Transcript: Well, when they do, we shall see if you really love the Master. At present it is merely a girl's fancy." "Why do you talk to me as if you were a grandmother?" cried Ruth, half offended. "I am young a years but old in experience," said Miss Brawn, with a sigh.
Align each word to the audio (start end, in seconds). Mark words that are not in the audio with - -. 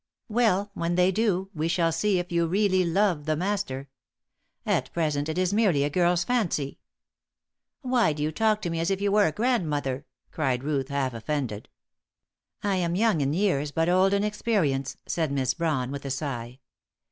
Well, 0.29 0.71
when 0.73 0.95
they 0.95 1.11
do, 1.11 1.51
we 1.53 1.67
shall 1.67 1.91
see 1.91 2.17
if 2.17 2.31
you 2.31 2.47
really 2.47 2.83
love 2.83 3.25
the 3.25 3.35
Master. 3.35 3.87
At 4.65 4.91
present 4.93 5.29
it 5.29 5.37
is 5.37 5.53
merely 5.53 5.83
a 5.83 5.91
girl's 5.91 6.23
fancy." 6.23 6.79
"Why 7.83 8.11
do 8.11 8.23
you 8.23 8.31
talk 8.31 8.63
to 8.63 8.71
me 8.71 8.79
as 8.79 8.89
if 8.89 8.99
you 8.99 9.11
were 9.11 9.27
a 9.27 9.31
grandmother?" 9.31 10.07
cried 10.31 10.63
Ruth, 10.63 10.87
half 10.87 11.13
offended. 11.13 11.69
"I 12.63 12.77
am 12.77 12.95
young 12.95 13.21
a 13.21 13.27
years 13.27 13.69
but 13.69 13.89
old 13.89 14.15
in 14.15 14.23
experience," 14.23 14.97
said 15.05 15.31
Miss 15.31 15.53
Brawn, 15.53 15.91
with 15.91 16.03
a 16.03 16.09
sigh. 16.09 16.61